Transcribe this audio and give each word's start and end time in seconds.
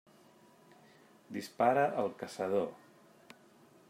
Dispara 1.37 1.83
el 2.05 2.11
caçador. 2.23 2.67